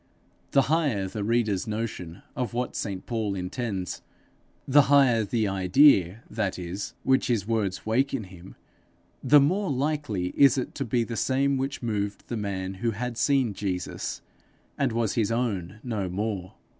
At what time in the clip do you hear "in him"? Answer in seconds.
8.11-8.55